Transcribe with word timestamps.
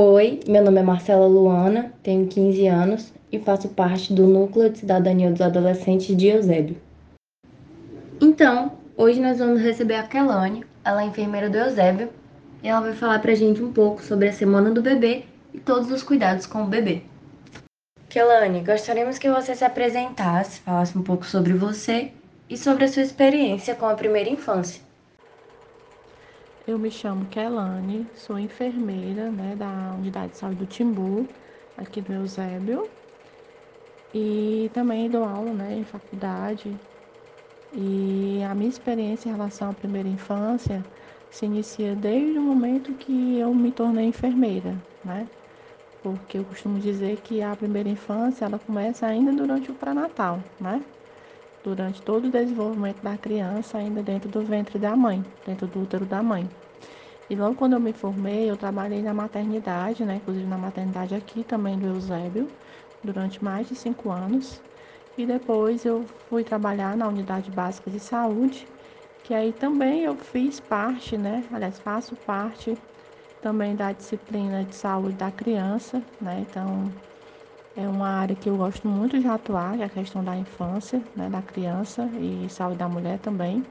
Oi, 0.00 0.38
meu 0.46 0.62
nome 0.62 0.78
é 0.78 0.82
Marcela 0.84 1.26
Luana, 1.26 1.92
tenho 2.04 2.28
15 2.28 2.68
anos 2.68 3.12
e 3.32 3.40
faço 3.40 3.68
parte 3.70 4.12
do 4.12 4.28
Núcleo 4.28 4.70
de 4.70 4.78
Cidadania 4.78 5.28
dos 5.28 5.40
Adolescentes 5.40 6.16
de 6.16 6.28
Eusébio. 6.28 6.76
Então, 8.20 8.78
hoje 8.96 9.20
nós 9.20 9.40
vamos 9.40 9.60
receber 9.60 9.96
a 9.96 10.04
Kelane, 10.04 10.64
ela 10.84 11.02
é 11.02 11.06
enfermeira 11.06 11.50
do 11.50 11.58
Eusébio, 11.58 12.10
e 12.62 12.68
ela 12.68 12.80
vai 12.80 12.92
falar 12.92 13.18
pra 13.18 13.34
gente 13.34 13.60
um 13.60 13.72
pouco 13.72 14.00
sobre 14.00 14.28
a 14.28 14.32
Semana 14.32 14.70
do 14.70 14.80
Bebê 14.80 15.24
e 15.52 15.58
todos 15.58 15.90
os 15.90 16.04
cuidados 16.04 16.46
com 16.46 16.62
o 16.62 16.68
bebê. 16.68 17.02
Kelane, 18.08 18.60
gostaríamos 18.60 19.18
que 19.18 19.28
você 19.28 19.52
se 19.56 19.64
apresentasse, 19.64 20.60
falasse 20.60 20.96
um 20.96 21.02
pouco 21.02 21.26
sobre 21.26 21.54
você 21.54 22.12
e 22.48 22.56
sobre 22.56 22.84
a 22.84 22.88
sua 22.88 23.02
experiência 23.02 23.74
com 23.74 23.86
a 23.86 23.94
primeira 23.94 24.30
infância. 24.30 24.80
Eu 26.68 26.78
me 26.78 26.90
chamo 26.90 27.24
Kelane, 27.24 28.06
sou 28.14 28.38
enfermeira 28.38 29.32
né, 29.32 29.56
da 29.56 29.94
Unidade 29.94 30.32
de 30.32 30.36
Saúde 30.36 30.58
do 30.58 30.66
Timbu, 30.66 31.26
aqui 31.74 32.02
do 32.02 32.12
Eusébio. 32.12 32.90
E 34.12 34.70
também 34.74 35.08
dou 35.08 35.24
aula 35.24 35.54
né, 35.54 35.78
em 35.78 35.84
faculdade. 35.84 36.78
E 37.72 38.42
a 38.42 38.54
minha 38.54 38.68
experiência 38.68 39.30
em 39.30 39.32
relação 39.32 39.70
à 39.70 39.72
primeira 39.72 40.10
infância 40.10 40.84
se 41.30 41.46
inicia 41.46 41.96
desde 41.96 42.38
o 42.38 42.42
momento 42.42 42.94
que 42.96 43.38
eu 43.38 43.54
me 43.54 43.72
tornei 43.72 44.04
enfermeira, 44.04 44.78
né? 45.02 45.26
Porque 46.02 46.38
eu 46.38 46.44
costumo 46.44 46.78
dizer 46.78 47.22
que 47.22 47.40
a 47.40 47.56
primeira 47.56 47.88
infância 47.88 48.44
ela 48.44 48.58
começa 48.58 49.06
ainda 49.06 49.32
durante 49.32 49.70
o 49.70 49.74
pré-natal, 49.74 50.44
né? 50.60 50.84
durante 51.62 52.02
todo 52.02 52.26
o 52.26 52.30
desenvolvimento 52.30 53.02
da 53.02 53.16
criança, 53.18 53.78
ainda 53.78 54.02
dentro 54.02 54.28
do 54.28 54.42
ventre 54.44 54.78
da 54.78 54.96
mãe, 54.96 55.24
dentro 55.44 55.66
do 55.66 55.80
útero 55.82 56.06
da 56.06 56.22
mãe. 56.22 56.48
E 57.28 57.36
logo 57.36 57.54
quando 57.56 57.74
eu 57.74 57.80
me 57.80 57.92
formei, 57.92 58.50
eu 58.50 58.56
trabalhei 58.56 59.02
na 59.02 59.12
maternidade, 59.14 60.04
né, 60.04 60.16
inclusive 60.16 60.46
na 60.46 60.58
maternidade 60.58 61.14
aqui 61.14 61.44
também 61.44 61.78
do 61.78 61.86
Eusébio, 61.86 62.50
durante 63.02 63.42
mais 63.44 63.68
de 63.68 63.74
cinco 63.76 64.10
anos. 64.10 64.62
E 65.16 65.26
depois 65.26 65.84
eu 65.84 66.06
fui 66.28 66.44
trabalhar 66.44 66.96
na 66.96 67.08
unidade 67.08 67.50
básica 67.50 67.90
de 67.90 68.00
saúde, 68.00 68.68
que 69.22 69.34
aí 69.34 69.52
também 69.52 70.04
eu 70.04 70.16
fiz 70.16 70.60
parte, 70.60 71.18
né, 71.18 71.46
aliás, 71.52 71.78
faço 71.78 72.16
parte 72.16 72.78
também 73.40 73.76
da 73.76 73.92
disciplina 73.92 74.64
de 74.64 74.74
saúde 74.74 75.16
da 75.16 75.30
criança, 75.32 76.04
né, 76.20 76.40
então 76.40 76.94
é 77.74 77.88
uma 77.88 78.08
área 78.08 78.36
que 78.36 78.48
eu 78.50 78.56
gosto 78.56 78.88
muito 78.88 79.18
de 79.20 79.26
atuar, 79.28 79.76
que 79.76 79.82
é 79.82 79.86
a 79.86 79.90
questão 79.90 80.22
da 80.24 80.36
infância, 80.36 81.02
né, 81.14 81.30
da 81.30 81.42
criança 81.42 82.10
e 82.14 82.48
saúde 82.50 82.78
da 82.78 82.88
mulher 82.88 83.18
também. 83.20 83.66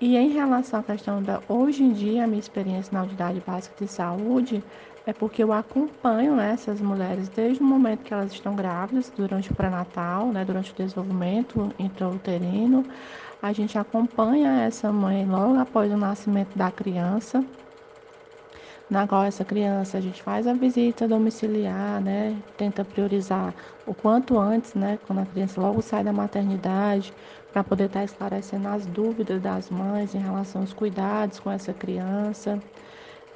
E 0.00 0.16
em 0.16 0.28
relação 0.30 0.80
à 0.80 0.82
questão 0.82 1.22
da 1.22 1.42
hoje 1.48 1.82
em 1.82 1.92
dia, 1.92 2.24
a 2.24 2.26
minha 2.26 2.38
experiência 2.38 2.92
na 2.92 3.02
unidade 3.02 3.40
básica 3.40 3.74
de 3.84 3.90
saúde 3.90 4.64
é 5.04 5.12
porque 5.12 5.42
eu 5.42 5.52
acompanho 5.52 6.36
né, 6.36 6.52
essas 6.52 6.80
mulheres 6.80 7.28
desde 7.28 7.62
o 7.62 7.66
momento 7.66 8.04
que 8.04 8.12
elas 8.14 8.30
estão 8.32 8.54
grávidas, 8.54 9.10
durante 9.10 9.50
o 9.50 9.54
pré-natal, 9.54 10.30
né, 10.32 10.44
durante 10.44 10.72
o 10.72 10.74
desenvolvimento 10.74 11.74
intrauterino. 11.78 12.86
A 13.42 13.52
gente 13.52 13.78
acompanha 13.78 14.62
essa 14.62 14.92
mãe 14.92 15.24
logo 15.26 15.58
após 15.58 15.90
o 15.92 15.96
nascimento 15.96 16.56
da 16.56 16.70
criança 16.70 17.44
na 18.88 19.06
qual 19.06 19.24
essa 19.24 19.44
criança 19.44 19.98
a 19.98 20.00
gente 20.00 20.22
faz 20.22 20.46
a 20.46 20.54
visita 20.54 21.06
domiciliar, 21.06 22.00
né? 22.00 22.42
Tenta 22.56 22.84
priorizar 22.84 23.54
o 23.84 23.94
quanto 23.94 24.38
antes, 24.38 24.74
né? 24.74 24.98
Quando 25.02 25.20
a 25.20 25.26
criança 25.26 25.60
logo 25.60 25.82
sai 25.82 26.02
da 26.04 26.12
maternidade, 26.12 27.14
para 27.52 27.64
poder 27.64 27.84
estar 27.84 28.00
tá 28.00 28.04
esclarecendo 28.04 28.68
as 28.68 28.86
dúvidas 28.86 29.40
das 29.40 29.70
mães 29.70 30.14
em 30.14 30.18
relação 30.18 30.60
aos 30.60 30.72
cuidados 30.72 31.40
com 31.40 31.50
essa 31.50 31.72
criança. 31.72 32.60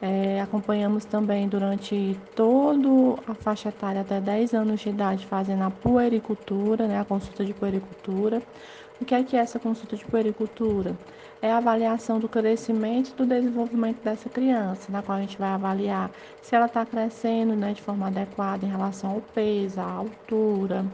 É, 0.01 0.41
acompanhamos 0.41 1.05
também 1.05 1.49
durante 1.49 2.19
toda 2.35 2.89
a 3.29 3.35
faixa 3.35 3.69
etária 3.69 4.01
até 4.01 4.21
10 4.21 4.53
anos 4.53 4.81
de 4.81 4.89
idade 4.89 5.25
fazendo 5.27 5.63
a 5.63 5.71
puericultura, 5.71 6.89
né, 6.89 6.99
a 6.99 7.05
consulta 7.05 7.45
de 7.45 7.55
puericultura. 7.55 8.43
O 9.01 9.05
que 9.05 9.15
é 9.15 9.23
que 9.23 9.37
é 9.37 9.41
essa 9.41 9.59
consulta 9.61 9.97
de 9.97 10.05
puericultura? 10.05 10.97
É 11.41 11.51
a 11.53 11.59
avaliação 11.59 12.19
do 12.19 12.29
crescimento 12.29 13.11
e 13.11 13.15
do 13.15 13.27
desenvolvimento 13.27 14.03
dessa 14.03 14.29
criança, 14.29 14.91
na 14.91 15.03
qual 15.03 15.19
a 15.19 15.21
gente 15.21 15.39
vai 15.39 15.51
avaliar 15.51 16.11
se 16.41 16.55
ela 16.55 16.67
está 16.67 16.85
crescendo 16.85 17.55
né, 17.55 17.73
de 17.73 17.83
forma 17.83 18.09
adequada 18.09 18.65
em 18.67 18.69
relação 18.69 19.11
ao 19.11 19.21
peso, 19.21 19.81
à 19.81 19.85
altura, 19.85 20.85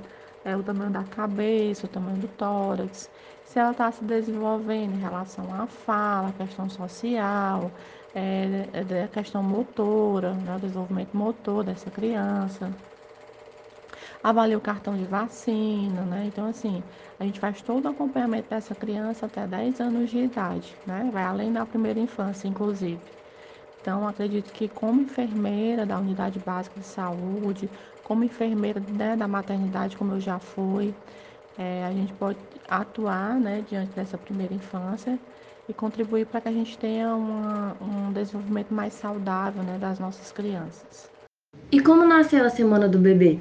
é, 0.44 0.56
o 0.56 0.62
tamanho 0.64 0.90
da 0.92 1.04
cabeça, 1.04 1.86
o 1.86 1.88
tamanho 1.88 2.18
do 2.18 2.28
tórax, 2.28 3.10
se 3.44 3.58
ela 3.58 3.72
está 3.72 3.90
se 3.92 4.04
desenvolvendo 4.04 4.94
em 4.94 4.98
relação 4.98 5.52
à 5.52 5.66
fala, 5.66 6.28
a 6.30 6.32
questão 6.32 6.68
social, 6.68 7.74
é, 8.14 8.70
é, 8.72 9.02
a 9.04 9.08
questão 9.08 9.42
motora, 9.42 10.34
né, 10.34 10.56
o 10.56 10.58
desenvolvimento 10.58 11.16
motor 11.16 11.64
dessa 11.64 11.90
criança 11.90 12.76
avalia 14.22 14.56
o 14.58 14.60
cartão 14.60 14.96
de 14.96 15.04
vacina, 15.06 16.04
né? 16.06 16.26
Então, 16.26 16.46
assim, 16.46 16.84
a 17.18 17.24
gente 17.24 17.40
faz 17.40 17.62
todo 17.62 17.86
o 17.86 17.88
acompanhamento 17.88 18.48
dessa 18.48 18.74
criança 18.74 19.26
até 19.26 19.46
10 19.46 19.80
anos 19.80 20.10
de 20.10 20.18
idade, 20.18 20.80
né? 20.86 21.10
Vai 21.12 21.24
além 21.24 21.52
da 21.52 21.66
primeira 21.66 21.98
infância, 22.00 22.46
inclusive. 22.48 23.02
Então, 23.80 24.06
acredito 24.08 24.52
que 24.52 24.68
como 24.68 25.02
enfermeira 25.02 25.86
da 25.86 25.98
unidade 25.98 26.38
básica 26.40 26.80
de 26.80 26.86
saúde, 26.86 27.70
como 28.08 28.24
enfermeira 28.24 28.80
né, 28.80 29.14
da 29.14 29.28
maternidade, 29.28 29.96
como 29.96 30.14
eu 30.14 30.20
já 30.20 30.38
fui, 30.38 30.94
é, 31.58 31.84
a 31.84 31.92
gente 31.92 32.12
pode 32.14 32.38
atuar 32.66 33.34
né, 33.34 33.62
diante 33.68 33.92
dessa 33.92 34.16
primeira 34.16 34.54
infância 34.54 35.18
e 35.68 35.74
contribuir 35.74 36.24
para 36.24 36.40
que 36.40 36.48
a 36.48 36.52
gente 36.52 36.78
tenha 36.78 37.14
uma, 37.14 37.76
um 37.82 38.10
desenvolvimento 38.10 38.72
mais 38.72 38.94
saudável 38.94 39.62
né, 39.62 39.76
das 39.78 39.98
nossas 39.98 40.32
crianças. 40.32 41.10
E 41.70 41.80
como 41.80 42.06
nasceu 42.06 42.46
a 42.46 42.48
Semana 42.48 42.88
do 42.88 42.98
Bebê? 42.98 43.38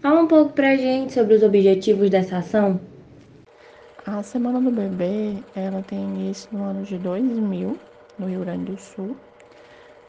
Fala 0.00 0.20
um 0.20 0.28
pouco 0.28 0.52
pra 0.52 0.76
gente 0.76 1.12
sobre 1.12 1.34
os 1.34 1.42
objetivos 1.42 2.08
dessa 2.08 2.38
ação. 2.38 2.80
A 4.06 4.22
Semana 4.22 4.60
do 4.60 4.70
Bebê, 4.70 5.42
ela 5.56 5.82
tem 5.82 5.98
início 5.98 6.48
no 6.52 6.62
ano 6.62 6.84
de 6.84 6.96
2000, 6.98 7.76
no 8.16 8.26
Rio 8.26 8.40
Grande 8.40 8.70
do 8.70 8.78
Sul, 8.78 9.16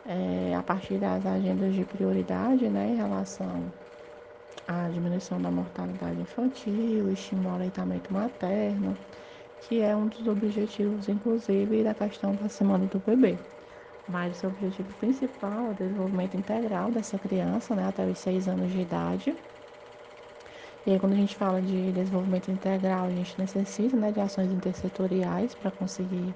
é, 0.10 0.56
a 0.56 0.64
partir 0.64 0.98
das 1.00 1.26
agendas 1.26 1.74
de 1.76 1.86
prioridade, 1.86 2.70
né, 2.70 2.90
em 2.90 2.96
relação 2.96 3.72
à 4.68 4.90
diminuição 4.90 5.42
da 5.42 5.52
mortalidade 5.52 6.20
infantil, 6.20 7.10
estímulo 7.12 7.50
ao 7.50 7.56
aleitamento 7.56 8.12
materno, 8.14 8.98
que 9.60 9.82
é 9.82 9.96
um 9.96 10.08
dos 10.08 10.28
objetivos, 10.28 11.08
inclusive, 11.10 11.84
da 11.84 11.94
questão 11.94 12.36
da 12.36 12.50
Semana 12.50 12.88
do 12.88 13.00
Bebê. 13.00 13.40
Mas 14.08 14.38
o 14.38 14.40
seu 14.40 14.50
objetivo 14.50 14.94
principal 14.96 15.68
é 15.68 15.72
o 15.72 15.76
desenvolvimento 15.76 16.36
integral 16.36 16.92
dessa 16.92 17.20
criança, 17.20 17.76
né, 17.76 17.86
até 17.88 18.06
os 18.08 18.18
seis 18.20 18.48
anos 18.48 18.72
de 18.72 18.80
idade, 18.82 19.38
e 20.86 20.92
aí, 20.92 21.00
quando 21.00 21.14
a 21.14 21.18
gente 21.18 21.36
fala 21.36 21.62
de 21.62 21.92
desenvolvimento 21.92 22.50
integral, 22.50 23.06
a 23.08 23.12
gente 23.12 23.38
necessita 23.38 23.98
né, 23.98 24.12
de 24.12 24.20
ações 24.20 24.52
intersetoriais 24.52 25.54
para 25.54 25.70
conseguir 25.72 26.36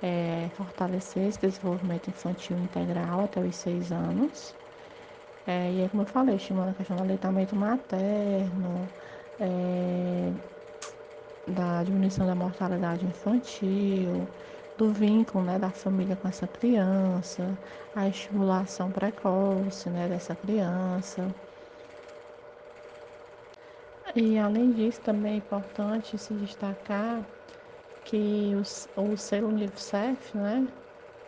é, 0.00 0.50
fortalecer 0.50 1.28
esse 1.28 1.38
desenvolvimento 1.40 2.08
infantil 2.10 2.58
integral 2.58 3.20
até 3.24 3.40
os 3.40 3.56
seis 3.56 3.92
anos. 3.92 4.56
É, 5.46 5.72
e 5.72 5.82
aí, 5.82 5.88
como 5.90 6.02
eu 6.02 6.06
falei, 6.06 6.36
estimulando 6.36 6.70
a 6.70 6.74
questão 6.74 6.96
do 6.96 7.02
aleitamento 7.02 7.56
materno, 7.56 8.90
é, 9.38 10.34
da 11.46 11.82
diminuição 11.82 12.26
da 12.26 12.34
mortalidade 12.34 13.04
infantil, 13.06 14.28
do 14.76 14.92
vínculo 14.92 15.42
né, 15.44 15.58
da 15.58 15.70
família 15.72 16.16
com 16.16 16.28
essa 16.28 16.46
criança, 16.46 17.58
a 17.94 18.08
estimulação 18.08 18.92
precoce 18.92 19.90
né, 19.90 20.08
dessa 20.08 20.36
criança. 20.36 21.34
E 24.14 24.36
além 24.38 24.72
disso, 24.72 25.00
também 25.00 25.34
é 25.34 25.36
importante 25.36 26.18
se 26.18 26.34
destacar 26.34 27.24
que 28.08 28.54
o, 28.56 28.62
o 29.12 29.16
selo 29.16 29.52
né, 30.34 30.68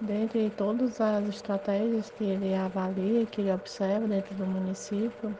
dentre 0.00 0.50
todas 0.50 1.00
as 1.00 1.28
estratégias 1.28 2.10
que 2.10 2.24
ele 2.24 2.54
avalia, 2.54 3.26
que 3.26 3.40
ele 3.42 3.52
observa 3.52 4.08
dentro 4.08 4.34
do 4.34 4.46
município, 4.46 5.38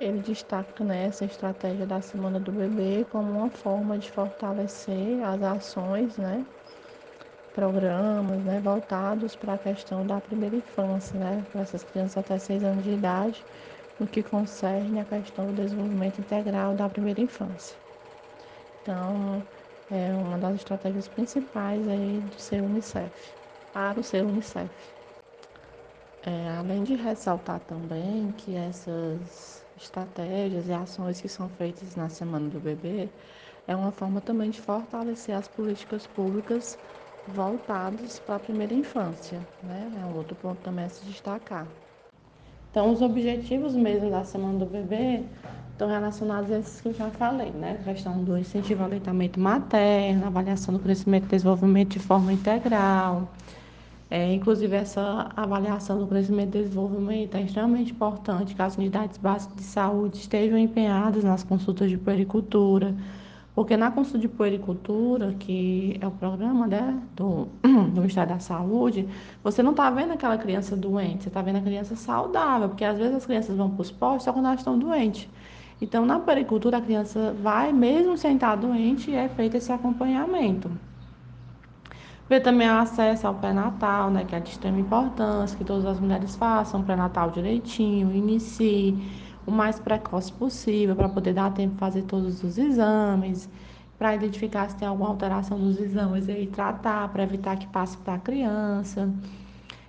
ele 0.00 0.20
destaca 0.20 0.84
né, 0.84 1.06
essa 1.06 1.24
estratégia 1.26 1.86
da 1.86 2.00
Semana 2.02 2.40
do 2.40 2.52
Bebê 2.52 3.04
como 3.06 3.30
uma 3.32 3.50
forma 3.50 3.98
de 3.98 4.10
fortalecer 4.12 5.22
as 5.24 5.42
ações, 5.42 6.18
né, 6.18 6.46
programas 7.54 8.44
né, 8.44 8.60
voltados 8.60 9.34
para 9.36 9.54
a 9.54 9.58
questão 9.58 10.06
da 10.06 10.20
primeira 10.20 10.56
infância, 10.56 11.18
né, 11.18 11.46
para 11.50 11.62
essas 11.62 11.82
crianças 11.84 12.16
até 12.18 12.38
6 12.38 12.62
anos 12.62 12.84
de 12.84 12.90
idade, 12.90 13.46
no 13.98 14.06
que 14.08 14.22
concerne 14.22 15.00
a 15.00 15.04
questão 15.06 15.46
do 15.48 15.54
desenvolvimento 15.54 16.20
integral 16.20 16.74
da 16.74 16.88
primeira 16.88 17.20
infância. 17.22 17.78
Então, 18.80 19.46
é 19.90 20.14
uma 20.14 20.38
das 20.38 20.56
estratégias 20.56 21.08
principais 21.08 21.86
aí 21.88 22.20
do 22.22 22.36
ser 22.38 22.62
Unicef, 22.62 23.34
para 23.72 24.00
o 24.00 24.02
ser 24.02 24.24
Unicef. 24.24 24.70
É, 26.22 26.48
além 26.56 26.82
de 26.82 26.94
ressaltar 26.94 27.60
também 27.60 28.32
que 28.32 28.54
essas 28.54 29.64
estratégias 29.76 30.68
e 30.68 30.72
ações 30.72 31.20
que 31.20 31.28
são 31.28 31.48
feitas 31.50 31.94
na 31.96 32.08
Semana 32.08 32.48
do 32.48 32.60
Bebê 32.60 33.10
é 33.66 33.76
uma 33.76 33.92
forma 33.92 34.20
também 34.20 34.50
de 34.50 34.60
fortalecer 34.60 35.36
as 35.36 35.48
políticas 35.48 36.06
públicas 36.06 36.78
voltadas 37.26 38.18
para 38.18 38.36
a 38.36 38.40
primeira 38.40 38.74
infância, 38.74 39.46
né? 39.62 39.92
É 39.96 40.06
um 40.06 40.14
outro 40.14 40.36
ponto 40.36 40.60
também 40.62 40.84
a 40.84 40.88
se 40.88 41.04
destacar. 41.04 41.68
Então, 42.70 42.92
os 42.92 43.00
objetivos 43.02 43.74
mesmo 43.76 44.10
da 44.10 44.24
Semana 44.24 44.58
do 44.58 44.66
Bebê 44.66 45.24
estão 45.74 45.88
relacionados 45.88 46.50
a 46.52 46.58
esses 46.58 46.80
que 46.80 46.88
eu 46.88 46.94
já 46.94 47.10
falei, 47.10 47.50
né? 47.50 47.78
A 47.80 47.92
questão 47.92 48.22
do 48.22 48.38
incentivo 48.38 48.82
ao 48.82 48.86
aleitamento 48.86 49.40
materno, 49.40 50.26
avaliação 50.26 50.72
do 50.72 50.80
crescimento 50.80 51.24
e 51.24 51.28
desenvolvimento 51.28 51.90
de 51.90 51.98
forma 51.98 52.32
integral. 52.32 53.28
É, 54.08 54.32
inclusive, 54.32 54.76
essa 54.76 55.30
avaliação 55.36 55.98
do 55.98 56.06
crescimento 56.06 56.56
e 56.56 56.62
desenvolvimento 56.62 57.36
é 57.36 57.42
extremamente 57.42 57.90
importante 57.90 58.54
que 58.54 58.62
as 58.62 58.76
unidades 58.76 59.18
básicas 59.18 59.56
de 59.56 59.64
saúde 59.64 60.18
estejam 60.18 60.56
empenhadas 60.56 61.24
nas 61.24 61.42
consultas 61.42 61.90
de 61.90 61.98
puericultura, 61.98 62.94
porque 63.56 63.76
na 63.76 63.90
consulta 63.90 64.18
de 64.18 64.28
puericultura, 64.28 65.34
que 65.34 65.98
é 66.00 66.06
o 66.06 66.10
programa 66.12 66.68
né, 66.68 66.96
do, 67.16 67.48
do 67.62 68.00
Ministério 68.00 68.32
da 68.32 68.38
Saúde, 68.38 69.08
você 69.42 69.62
não 69.62 69.72
está 69.72 69.90
vendo 69.90 70.12
aquela 70.12 70.38
criança 70.38 70.76
doente, 70.76 71.24
você 71.24 71.28
está 71.28 71.42
vendo 71.42 71.56
a 71.56 71.62
criança 71.62 71.96
saudável, 71.96 72.68
porque 72.68 72.84
às 72.84 72.96
vezes 72.98 73.16
as 73.16 73.26
crianças 73.26 73.56
vão 73.56 73.70
para 73.70 73.82
os 73.82 73.90
postos 73.90 74.24
só 74.24 74.32
quando 74.32 74.46
elas 74.46 74.60
estão 74.60 74.78
doentes. 74.78 75.28
Então, 75.80 76.06
na 76.06 76.18
puericultura, 76.20 76.78
a 76.78 76.80
criança 76.80 77.34
vai, 77.42 77.72
mesmo 77.72 78.16
sem 78.16 78.34
estar 78.34 78.56
doente, 78.56 79.14
é 79.14 79.28
feito 79.28 79.56
esse 79.56 79.72
acompanhamento. 79.72 80.70
Ver 82.28 82.40
também 82.40 82.68
o 82.68 82.78
acesso 82.78 83.26
ao 83.26 83.34
pré-natal, 83.34 84.10
né, 84.10 84.24
que 84.24 84.34
é 84.34 84.40
de 84.40 84.50
extrema 84.50 84.78
importância, 84.78 85.58
que 85.58 85.64
todas 85.64 85.84
as 85.84 86.00
mulheres 86.00 86.34
façam 86.36 86.82
pré-natal 86.82 87.30
direitinho, 87.30 88.14
inicie 88.14 88.96
o 89.46 89.50
mais 89.50 89.78
precoce 89.78 90.32
possível, 90.32 90.96
para 90.96 91.08
poder 91.08 91.34
dar 91.34 91.52
tempo 91.52 91.74
de 91.74 91.80
fazer 91.80 92.02
todos 92.02 92.42
os 92.42 92.56
exames, 92.56 93.48
para 93.98 94.14
identificar 94.14 94.70
se 94.70 94.76
tem 94.76 94.88
alguma 94.88 95.10
alteração 95.10 95.58
nos 95.58 95.78
exames 95.78 96.26
e 96.28 96.46
tratar, 96.46 97.08
para 97.08 97.24
evitar 97.24 97.56
que 97.56 97.66
passe 97.66 97.96
para 97.98 98.14
a 98.14 98.18
criança. 98.18 99.12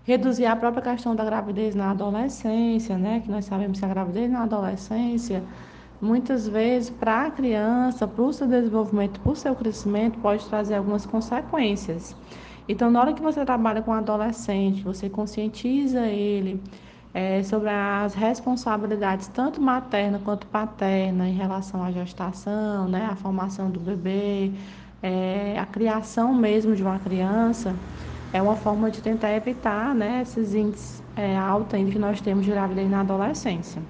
Reduzir 0.03 0.45
a 0.45 0.55
própria 0.55 0.83
questão 0.83 1.15
da 1.15 1.23
gravidez 1.23 1.73
na 1.73 1.91
adolescência, 1.91 2.97
né, 2.97 3.21
que 3.21 3.31
nós 3.31 3.45
sabemos 3.45 3.79
que 3.79 3.85
a 3.85 3.87
gravidez 3.87 4.29
na 4.29 4.43
adolescência 4.43 5.41
muitas 6.01 6.47
vezes 6.47 6.89
para 6.89 7.25
a 7.25 7.31
criança, 7.31 8.07
para 8.07 8.24
o 8.24 8.33
seu 8.33 8.47
desenvolvimento, 8.47 9.19
para 9.19 9.31
o 9.31 9.36
seu 9.36 9.56
crescimento, 9.56 10.19
pode 10.19 10.45
trazer 10.45 10.75
algumas 10.75 11.06
consequências. 11.06 12.15
Então, 12.68 12.89
na 12.89 13.00
hora 13.00 13.13
que 13.13 13.21
você 13.21 13.45
trabalha 13.45 13.81
com 13.81 13.92
um 13.92 13.95
adolescente, 13.95 14.81
você 14.83 15.09
conscientiza 15.09 16.07
ele 16.07 16.62
é, 17.13 17.42
sobre 17.44 17.69
as 17.69 18.13
responsabilidades, 18.13 19.27
tanto 19.27 19.62
materna 19.62 20.19
quanto 20.24 20.47
paterna, 20.47 21.30
em 21.30 21.33
relação 21.33 21.83
à 21.83 21.92
gestação, 21.92 22.89
né, 22.89 23.07
a 23.09 23.15
formação 23.15 23.69
do 23.69 23.80
bebê, 23.80 24.51
é, 25.01 25.57
a 25.57 25.65
criação 25.65 26.33
mesmo 26.33 26.75
de 26.75 26.83
uma 26.83 27.00
criança, 27.00 27.75
é 28.33 28.42
uma 28.42 28.56
forma 28.56 28.92
de 28.92 29.01
tentar 29.01 29.31
evitar 29.33 29.95
né, 29.95 30.21
esses 30.24 30.53
índices 30.53 31.01
é, 31.15 31.38
altos 31.38 31.80
que 31.89 32.00
nós 32.00 32.19
temos 32.19 32.44
de 32.44 32.51
gravidez 32.51 32.89
na 32.89 33.00
adolescência. 33.00 33.81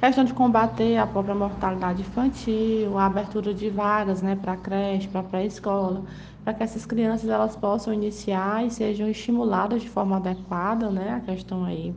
Questão 0.00 0.24
de 0.24 0.32
combater 0.32 0.96
a 0.96 1.06
própria 1.06 1.34
mortalidade 1.34 2.00
infantil, 2.00 2.96
a 2.96 3.04
abertura 3.04 3.52
de 3.52 3.68
vagas 3.68 4.22
né, 4.22 4.34
para 4.34 4.56
creche, 4.56 5.06
para 5.08 5.22
pré-escola, 5.22 6.02
para 6.42 6.54
que 6.54 6.62
essas 6.62 6.86
crianças 6.86 7.28
elas 7.28 7.54
possam 7.54 7.92
iniciar 7.92 8.64
e 8.64 8.70
sejam 8.70 9.10
estimuladas 9.10 9.82
de 9.82 9.90
forma 9.90 10.16
adequada, 10.16 10.88
né, 10.88 11.12
a 11.12 11.20
questão 11.20 11.66
aí 11.66 11.94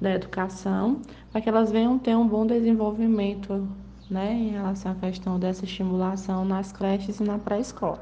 da 0.00 0.10
educação, 0.10 1.00
para 1.30 1.40
que 1.40 1.48
elas 1.48 1.70
venham 1.70 1.96
ter 1.96 2.16
um 2.16 2.26
bom 2.26 2.44
desenvolvimento 2.44 3.68
né, 4.10 4.32
em 4.32 4.48
relação 4.48 4.90
à 4.90 4.94
questão 4.96 5.38
dessa 5.38 5.64
estimulação 5.64 6.44
nas 6.44 6.72
creches 6.72 7.20
e 7.20 7.22
na 7.22 7.38
pré-escola. 7.38 8.00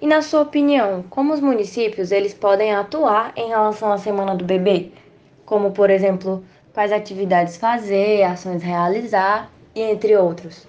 E 0.00 0.06
na 0.06 0.22
sua 0.22 0.42
opinião, 0.42 1.02
como 1.10 1.34
os 1.34 1.40
municípios 1.40 2.12
eles 2.12 2.32
podem 2.32 2.72
atuar 2.72 3.32
em 3.36 3.48
relação 3.48 3.90
à 3.90 3.98
Semana 3.98 4.36
do 4.36 4.44
Bebê? 4.44 4.92
Como, 5.44 5.72
por 5.72 5.90
exemplo, 5.90 6.44
quais 6.72 6.92
atividades 6.92 7.56
fazer, 7.56 8.22
ações 8.22 8.62
realizar 8.62 9.50
e 9.74 9.80
entre 9.80 10.16
outros. 10.16 10.66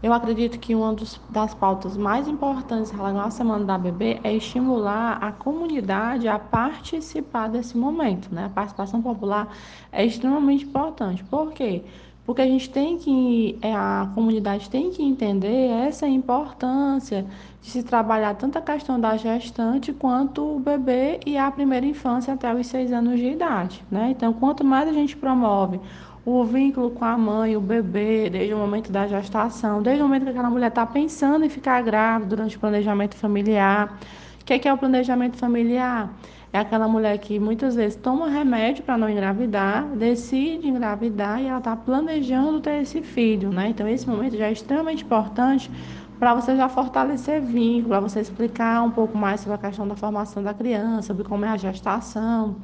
Eu 0.00 0.12
acredito 0.12 0.60
que 0.60 0.76
uma 0.76 0.94
das 1.28 1.54
pautas 1.54 1.96
mais 1.96 2.28
importantes 2.28 2.92
relacionadas 2.92 3.34
à 3.34 3.36
Semana 3.36 3.64
da 3.64 3.76
Bebê 3.76 4.20
é 4.22 4.32
estimular 4.32 5.18
a 5.20 5.32
comunidade 5.32 6.28
a 6.28 6.38
participar 6.38 7.48
desse 7.48 7.76
momento, 7.76 8.32
né? 8.32 8.44
A 8.44 8.48
participação 8.48 9.02
popular 9.02 9.48
é 9.90 10.06
extremamente 10.06 10.64
importante. 10.64 11.24
Por 11.24 11.52
quê? 11.52 11.82
A 12.36 12.46
gente 12.46 12.68
tem 12.68 12.98
que, 12.98 13.58
é, 13.62 13.74
a 13.74 14.10
comunidade 14.14 14.68
tem 14.68 14.90
que 14.90 15.02
entender 15.02 15.70
essa 15.86 16.06
importância 16.06 17.24
de 17.62 17.70
se 17.70 17.82
trabalhar 17.82 18.34
tanto 18.34 18.58
a 18.58 18.60
questão 18.60 19.00
da 19.00 19.16
gestante 19.16 19.92
quanto 19.92 20.56
o 20.56 20.60
bebê 20.60 21.20
e 21.24 21.38
a 21.38 21.50
primeira 21.50 21.86
infância 21.86 22.34
até 22.34 22.54
os 22.54 22.66
seis 22.66 22.92
anos 22.92 23.18
de 23.18 23.30
idade, 23.30 23.82
né? 23.90 24.10
Então, 24.10 24.32
quanto 24.32 24.62
mais 24.64 24.88
a 24.88 24.92
gente 24.92 25.16
promove 25.16 25.80
o 26.24 26.44
vínculo 26.44 26.90
com 26.90 27.04
a 27.06 27.16
mãe, 27.16 27.56
o 27.56 27.60
bebê, 27.60 28.28
desde 28.28 28.52
o 28.52 28.58
momento 28.58 28.92
da 28.92 29.06
gestação, 29.06 29.82
desde 29.82 30.02
o 30.02 30.06
momento 30.06 30.24
que 30.24 30.30
aquela 30.30 30.50
mulher 30.50 30.68
está 30.68 30.84
pensando 30.84 31.46
em 31.46 31.48
ficar 31.48 31.82
grávida, 31.82 32.36
durante 32.36 32.56
o 32.56 32.60
planejamento 32.60 33.16
familiar. 33.16 33.98
O 34.40 34.44
que 34.44 34.52
é, 34.52 34.58
que 34.58 34.68
é 34.68 34.72
o 34.72 34.76
planejamento 34.76 35.38
familiar? 35.38 36.12
É 36.52 36.58
aquela 36.58 36.88
mulher 36.88 37.18
que 37.18 37.38
muitas 37.38 37.74
vezes 37.74 37.96
toma 37.96 38.28
remédio 38.28 38.82
para 38.82 38.96
não 38.96 39.08
engravidar, 39.08 39.84
decide 39.96 40.66
engravidar 40.66 41.42
e 41.42 41.46
ela 41.46 41.58
está 41.58 41.76
planejando 41.76 42.60
ter 42.60 42.80
esse 42.82 43.02
filho, 43.02 43.50
né? 43.50 43.68
Então, 43.68 43.86
esse 43.86 44.08
momento 44.08 44.36
já 44.36 44.46
é 44.46 44.52
extremamente 44.52 45.04
importante 45.04 45.70
para 46.18 46.34
você 46.34 46.56
já 46.56 46.68
fortalecer 46.68 47.40
vínculo, 47.40 47.90
para 47.90 48.00
você 48.00 48.20
explicar 48.20 48.82
um 48.82 48.90
pouco 48.90 49.16
mais 49.16 49.40
sobre 49.40 49.54
a 49.54 49.58
questão 49.58 49.86
da 49.86 49.94
formação 49.94 50.42
da 50.42 50.54
criança, 50.54 51.08
sobre 51.08 51.22
como 51.22 51.44
é 51.44 51.48
a 51.48 51.56
gestação, 51.56 52.56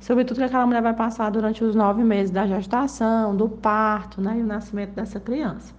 sobre 0.00 0.24
tudo 0.24 0.38
que 0.38 0.44
aquela 0.44 0.66
mulher 0.66 0.82
vai 0.82 0.94
passar 0.94 1.30
durante 1.30 1.62
os 1.62 1.74
nove 1.74 2.02
meses 2.02 2.30
da 2.30 2.46
gestação, 2.46 3.36
do 3.36 3.48
parto, 3.48 4.20
né, 4.20 4.38
e 4.38 4.42
o 4.42 4.46
nascimento 4.46 4.90
dessa 4.90 5.20
criança. 5.20 5.74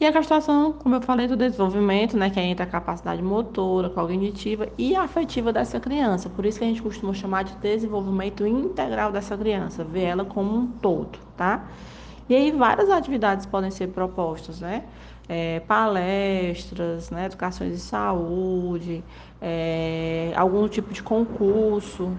E 0.00 0.06
a 0.06 0.12
gestação, 0.12 0.72
como 0.72 0.96
eu 0.96 1.00
falei, 1.00 1.28
do 1.28 1.36
desenvolvimento, 1.36 2.16
né, 2.16 2.28
que 2.28 2.38
é 2.40 2.42
entre 2.42 2.64
a 2.64 2.66
capacidade 2.66 3.22
motora, 3.22 3.88
cognitiva 3.88 4.68
e 4.76 4.94
afetiva 4.96 5.52
dessa 5.52 5.78
criança. 5.78 6.28
Por 6.28 6.44
isso 6.44 6.58
que 6.58 6.64
a 6.64 6.68
gente 6.68 6.82
costuma 6.82 7.14
chamar 7.14 7.44
de 7.44 7.54
desenvolvimento 7.56 8.46
integral 8.46 9.12
dessa 9.12 9.36
criança, 9.36 9.84
ver 9.84 10.02
ela 10.02 10.24
como 10.24 10.56
um 10.56 10.66
todo, 10.66 11.18
tá? 11.36 11.68
E 12.28 12.34
aí 12.34 12.50
várias 12.50 12.90
atividades 12.90 13.46
podem 13.46 13.70
ser 13.70 13.88
propostas, 13.88 14.60
né? 14.60 14.84
é, 15.28 15.60
palestras, 15.60 17.10
né, 17.10 17.26
educações 17.26 17.72
de 17.72 17.80
saúde, 17.80 19.02
é, 19.40 20.32
algum 20.36 20.68
tipo 20.68 20.92
de 20.92 21.02
concurso, 21.02 22.16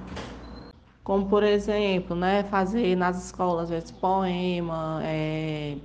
como 1.04 1.28
por 1.28 1.44
exemplo, 1.44 2.16
né, 2.16 2.44
fazer 2.44 2.96
nas 2.96 3.26
escolas 3.26 3.70
esse 3.72 3.94
poema, 3.94 5.02
é, 5.04 5.78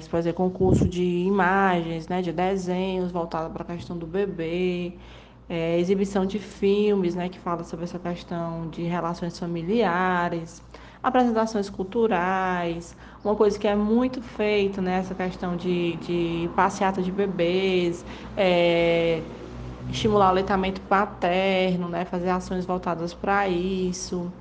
se 0.00 0.08
fazer 0.08 0.32
concurso 0.34 0.88
de 0.88 1.02
imagens, 1.02 2.08
né, 2.08 2.22
de 2.22 2.32
desenhos 2.32 3.10
voltado 3.12 3.50
para 3.52 3.62
a 3.62 3.66
questão 3.66 3.98
do 3.98 4.06
bebê, 4.06 4.98
é, 5.48 5.78
exibição 5.78 6.24
de 6.26 6.38
filmes, 6.38 7.14
né, 7.14 7.28
que 7.28 7.38
fala 7.38 7.64
sobre 7.64 7.84
essa 7.84 7.98
questão 7.98 8.68
de 8.70 8.82
relações 8.82 9.38
familiares 9.38 10.62
apresentações 11.02 11.70
culturais, 11.70 12.94
uma 13.24 13.34
coisa 13.34 13.58
que 13.58 13.66
é 13.66 13.74
muito 13.74 14.20
feita, 14.22 14.82
né, 14.82 14.98
essa 14.98 15.14
questão 15.14 15.56
de, 15.56 15.96
de 15.96 16.52
passeata 16.54 17.02
de 17.02 17.10
bebês, 17.10 18.04
é, 18.36 19.24
estimular 19.88 20.26
o 20.26 20.30
aleitamento 20.30 20.82
paterno, 20.82 21.88
né, 21.88 22.04
fazer 22.04 22.30
ações 22.30 22.66
voltadas 22.66 23.14
para 23.14 23.48
isso. 23.48 24.32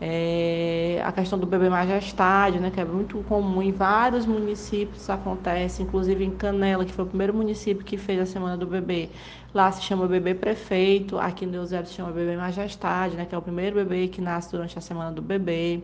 É, 0.00 1.02
a 1.04 1.10
questão 1.10 1.36
do 1.38 1.46
bebê 1.46 1.68
majestádio, 1.68 2.60
né, 2.60 2.70
que 2.70 2.80
é 2.80 2.84
muito 2.84 3.18
comum 3.24 3.60
em 3.60 3.72
vários 3.72 4.26
municípios 4.26 5.10
acontece, 5.10 5.82
inclusive 5.82 6.24
em 6.24 6.30
Canela, 6.30 6.84
que 6.84 6.92
foi 6.92 7.04
o 7.04 7.08
primeiro 7.08 7.34
município 7.34 7.84
que 7.84 7.96
fez 7.96 8.20
a 8.20 8.26
Semana 8.26 8.56
do 8.56 8.64
Bebê. 8.66 9.10
Lá 9.52 9.72
se 9.72 9.82
chama 9.82 10.06
bebê 10.06 10.34
prefeito, 10.34 11.18
aqui 11.18 11.44
em 11.44 11.50
Deus 11.50 11.70
se 11.70 11.94
chama 11.94 12.12
bebê 12.12 12.36
majestádio, 12.36 13.18
né, 13.18 13.26
que 13.26 13.34
é 13.34 13.38
o 13.38 13.42
primeiro 13.42 13.74
bebê 13.76 14.06
que 14.06 14.20
nasce 14.20 14.52
durante 14.52 14.78
a 14.78 14.80
Semana 14.80 15.10
do 15.10 15.22
Bebê. 15.22 15.82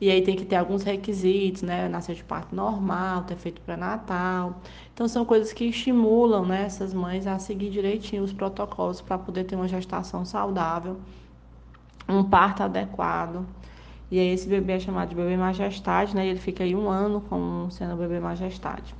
E 0.00 0.10
aí 0.10 0.22
tem 0.22 0.34
que 0.34 0.44
ter 0.44 0.56
alguns 0.56 0.82
requisitos, 0.82 1.62
né, 1.62 1.88
nascer 1.88 2.16
de 2.16 2.24
parto 2.24 2.54
normal, 2.56 3.22
ter 3.22 3.36
feito 3.36 3.60
pré-natal. 3.60 4.60
Então 4.92 5.06
são 5.06 5.24
coisas 5.24 5.52
que 5.52 5.64
estimulam, 5.66 6.44
né, 6.44 6.64
essas 6.64 6.92
mães 6.92 7.26
a 7.26 7.38
seguir 7.38 7.70
direitinho 7.70 8.24
os 8.24 8.32
protocolos 8.32 9.00
para 9.00 9.16
poder 9.16 9.44
ter 9.44 9.54
uma 9.54 9.68
gestação 9.68 10.24
saudável 10.24 10.96
um 12.08 12.22
parto 12.22 12.62
adequado. 12.62 13.46
E 14.10 14.18
aí 14.18 14.28
esse 14.28 14.48
bebê 14.48 14.74
é 14.74 14.80
chamado 14.80 15.08
de 15.08 15.14
bebê 15.14 15.36
majestade, 15.36 16.14
né? 16.14 16.26
E 16.26 16.30
ele 16.30 16.38
fica 16.38 16.62
aí 16.62 16.74
um 16.74 16.88
ano 16.88 17.20
como 17.22 17.70
sendo 17.70 17.96
bebê 17.96 18.20
majestade. 18.20 18.94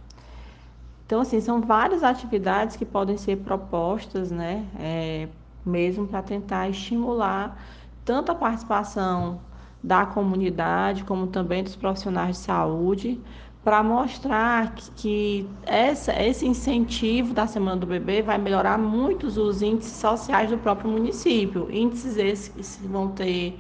Então, 1.06 1.20
assim, 1.20 1.40
são 1.40 1.60
várias 1.60 2.02
atividades 2.02 2.76
que 2.76 2.84
podem 2.84 3.16
ser 3.16 3.36
propostas, 3.38 4.30
né? 4.30 4.66
É, 4.78 5.28
mesmo 5.64 6.06
para 6.06 6.22
tentar 6.22 6.68
estimular 6.68 7.56
tanto 8.04 8.32
a 8.32 8.34
participação 8.34 9.40
da 9.82 10.06
comunidade, 10.06 11.04
como 11.04 11.26
também 11.26 11.62
dos 11.62 11.76
profissionais 11.76 12.36
de 12.36 12.42
saúde, 12.42 13.20
para 13.64 13.82
mostrar 13.82 14.74
que, 14.74 14.90
que 14.90 15.50
essa, 15.64 16.12
esse 16.22 16.46
incentivo 16.46 17.32
da 17.32 17.46
Semana 17.46 17.78
do 17.78 17.86
Bebê 17.86 18.20
vai 18.20 18.36
melhorar 18.36 18.78
muitos 18.78 19.38
os 19.38 19.62
índices 19.62 19.94
sociais 19.94 20.50
do 20.50 20.58
próprio 20.58 20.90
município. 20.90 21.68
Índices 21.70 22.18
esses 22.18 22.76
que 22.76 22.86
vão 22.86 23.08
ter 23.08 23.58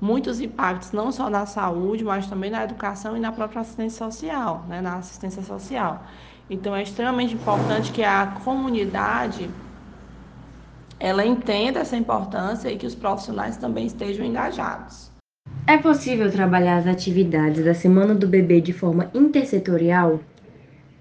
muitos 0.00 0.40
impactos, 0.40 0.90
não 0.90 1.12
só 1.12 1.30
na 1.30 1.46
saúde, 1.46 2.02
mas 2.02 2.26
também 2.26 2.50
na 2.50 2.64
educação 2.64 3.16
e 3.16 3.20
na 3.20 3.30
própria 3.30 3.60
assistência 3.60 4.04
social, 4.04 4.64
né, 4.68 4.80
na 4.80 4.96
assistência 4.96 5.42
social. 5.42 6.04
Então, 6.50 6.74
é 6.74 6.82
extremamente 6.82 7.34
importante 7.34 7.92
que 7.92 8.02
a 8.02 8.26
comunidade 8.44 9.48
ela 10.98 11.24
entenda 11.24 11.80
essa 11.80 11.96
importância 11.96 12.70
e 12.70 12.76
que 12.76 12.86
os 12.86 12.94
profissionais 12.94 13.56
também 13.56 13.86
estejam 13.86 14.26
engajados. 14.26 15.13
É 15.66 15.78
possível 15.78 16.30
trabalhar 16.30 16.76
as 16.76 16.86
atividades 16.86 17.64
da 17.64 17.72
Semana 17.72 18.14
do 18.14 18.28
Bebê 18.28 18.60
de 18.60 18.74
forma 18.74 19.10
intersetorial? 19.14 20.20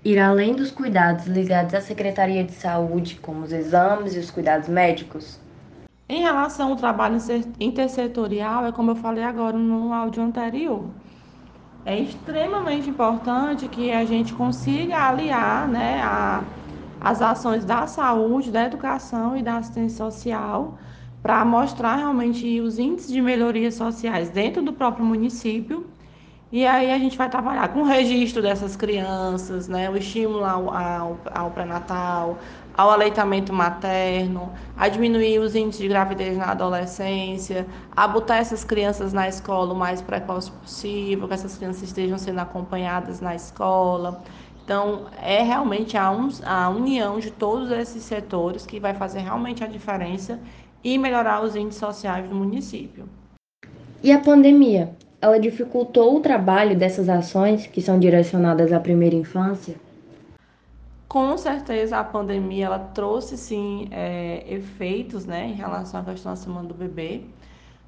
Ir 0.06 0.18
além 0.18 0.56
dos 0.56 0.72
cuidados 0.72 1.26
ligados 1.26 1.74
à 1.74 1.82
Secretaria 1.82 2.46
de 2.46 2.54
Saúde, 2.54 3.20
como 3.22 3.42
os 3.42 3.52
exames 3.52 4.16
e 4.16 4.20
os 4.20 4.32
cuidados 4.32 4.70
médicos? 4.70 5.38
Em 6.08 6.22
relação 6.22 6.70
ao 6.70 6.76
trabalho 6.78 7.18
intersetorial, 7.60 8.66
é 8.66 8.72
como 8.72 8.92
eu 8.92 8.96
falei 8.96 9.26
agora 9.26 9.58
no 9.58 9.92
áudio 9.92 10.24
anterior. 10.24 10.86
É 11.86 12.00
extremamente 12.00 12.90
importante 12.90 13.68
que 13.68 13.92
a 13.92 14.06
gente 14.06 14.34
consiga 14.34 15.10
aliar 15.10 15.68
né, 15.68 16.02
a, 16.02 16.42
as 17.02 17.22
ações 17.22 17.66
da 17.66 17.86
saúde, 17.86 18.50
da 18.50 18.64
educação 18.64 19.36
e 19.36 19.44
da 19.44 19.58
assistência 19.58 19.98
social 19.98 20.78
para 21.24 21.46
mostrar 21.46 21.96
realmente 21.96 22.60
os 22.60 22.78
índices 22.78 23.10
de 23.10 23.22
melhorias 23.22 23.76
sociais 23.76 24.30
dentro 24.30 24.62
do 24.62 24.74
próprio 24.74 25.06
município. 25.06 25.88
E 26.52 26.68
aí 26.68 26.92
a 26.92 27.00
gente 27.00 27.18
vai 27.18 27.30
trabalhar 27.30 27.70
com 27.70 27.80
o 27.80 27.84
registro 27.84 28.42
dessas 28.42 28.76
crianças, 28.76 29.68
né, 29.68 29.90
o 29.90 29.98
estímulo 29.98 30.46
ao, 30.46 30.72
ao, 30.72 31.18
ao 31.34 31.50
pré-natal, 31.50 32.38
ao 32.78 32.92
aleitamento 32.92 33.52
materno, 33.52 34.52
a 34.78 34.88
diminuir 34.88 35.40
os 35.40 35.56
índices 35.56 35.82
de 35.82 35.88
gravidez 35.88 36.38
na 36.38 36.52
adolescência, 36.52 37.66
a 37.96 38.08
botar 38.08 38.38
essas 38.38 38.64
crianças 38.64 39.14
na 39.14 39.28
escola 39.28 39.74
o 39.74 39.76
mais 39.76 40.00
precoce 40.02 40.52
possível, 40.52 41.28
que 41.28 41.34
essas 41.34 41.58
crianças 41.58 41.84
estejam 41.84 42.20
sendo 42.20 42.40
acompanhadas 42.40 43.20
na 43.20 43.34
escola. 43.34 44.22
Então, 44.64 45.08
é 45.22 45.42
realmente 45.42 45.98
a, 45.98 46.12
un, 46.12 46.30
a 46.46 46.70
união 46.70 47.20
de 47.20 47.32
todos 47.32 47.72
esses 47.72 48.04
setores 48.04 48.66
que 48.66 48.80
vai 48.80 48.94
fazer 48.94 49.20
realmente 49.20 49.64
a 49.64 49.68
diferença 49.68 50.40
e 50.84 50.98
melhorar 50.98 51.44
os 51.44 51.56
índices 51.56 51.80
sociais 51.80 52.28
do 52.28 52.36
município. 52.36 53.08
E 54.04 54.12
a 54.12 54.20
pandemia? 54.20 54.92
Ela 55.22 55.40
dificultou 55.40 56.18
o 56.18 56.20
trabalho 56.20 56.78
dessas 56.78 57.08
ações 57.08 57.66
que 57.66 57.82
são 57.82 57.98
direcionadas 57.98 58.74
à 58.74 58.80
primeira 58.80 59.16
infância? 59.16 59.76
Com 61.08 61.38
certeza 61.38 61.98
a 61.98 62.04
pandemia 62.04 62.66
ela 62.66 62.80
trouxe 62.80 63.38
sim 63.38 63.88
é, 63.92 64.44
efeitos 64.52 65.26
né, 65.26 65.48
em 65.48 65.54
relação 65.54 66.02
à 66.02 66.04
questão 66.04 66.34
da 66.34 66.36
semana 66.36 66.68
do 66.68 66.74
bebê. 66.74 67.22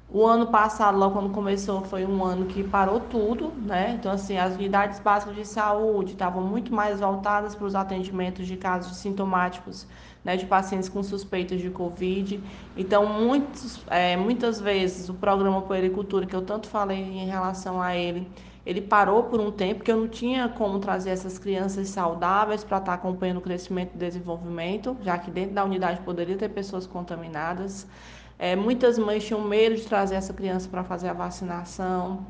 O 0.08 0.24
ano 0.24 0.46
passado, 0.46 0.96
logo 0.96 1.14
quando 1.14 1.30
começou, 1.32 1.82
foi 1.82 2.06
um 2.06 2.24
ano 2.24 2.46
que 2.46 2.62
parou 2.62 3.00
tudo, 3.00 3.52
né? 3.56 3.90
Então, 3.98 4.10
assim, 4.12 4.38
as 4.38 4.54
unidades 4.54 5.00
básicas 5.00 5.34
de 5.34 5.44
saúde 5.44 6.12
estavam 6.12 6.42
muito 6.42 6.72
mais 6.72 7.00
voltadas 7.00 7.56
para 7.56 7.66
os 7.66 7.74
atendimentos 7.74 8.46
de 8.46 8.56
casos 8.56 8.98
sintomáticos, 8.98 9.86
né, 10.24 10.36
de 10.36 10.46
pacientes 10.46 10.88
com 10.88 11.02
suspeitas 11.02 11.60
de 11.60 11.70
Covid. 11.70 12.40
Então, 12.76 13.04
muitos, 13.06 13.84
é, 13.88 14.16
muitas 14.16 14.60
vezes, 14.60 15.08
o 15.08 15.14
programa 15.14 15.60
Puericultura, 15.62 16.24
que 16.24 16.36
eu 16.36 16.42
tanto 16.42 16.68
falei 16.68 16.98
em 16.98 17.26
relação 17.26 17.82
a 17.82 17.96
ele, 17.96 18.30
ele 18.64 18.80
parou 18.80 19.24
por 19.24 19.40
um 19.40 19.50
tempo, 19.50 19.82
que 19.82 19.90
eu 19.90 19.96
não 19.96 20.08
tinha 20.08 20.48
como 20.48 20.78
trazer 20.78 21.10
essas 21.10 21.36
crianças 21.38 21.88
saudáveis 21.88 22.62
para 22.64 22.78
estar 22.78 22.94
acompanhando 22.94 23.38
o 23.38 23.40
crescimento 23.40 23.92
e 23.94 23.98
desenvolvimento, 23.98 24.96
já 25.02 25.18
que 25.18 25.30
dentro 25.32 25.54
da 25.54 25.64
unidade 25.64 26.00
poderia 26.02 26.36
ter 26.36 26.48
pessoas 26.48 26.86
contaminadas. 26.86 27.86
É, 28.38 28.54
muitas 28.54 28.98
mães 28.98 29.24
tinham 29.24 29.40
medo 29.42 29.76
de 29.76 29.82
trazer 29.82 30.16
essa 30.16 30.32
criança 30.32 30.68
para 30.68 30.84
fazer 30.84 31.08
a 31.08 31.12
vacinação, 31.12 32.26